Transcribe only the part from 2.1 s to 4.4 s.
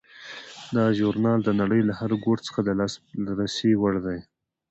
ګوټ څخه د لاسرسي وړ دی.